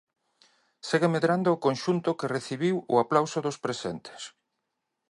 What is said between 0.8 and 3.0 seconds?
Segue medrando o conxunto que recibiu o